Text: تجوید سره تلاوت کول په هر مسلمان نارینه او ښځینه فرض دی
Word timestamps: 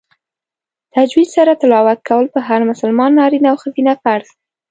تجوید 0.93 1.29
سره 1.35 1.51
تلاوت 1.61 1.99
کول 2.09 2.25
په 2.33 2.39
هر 2.47 2.61
مسلمان 2.71 3.11
نارینه 3.19 3.47
او 3.51 3.57
ښځینه 3.63 3.91
فرض 4.03 4.27
دی 4.33 4.35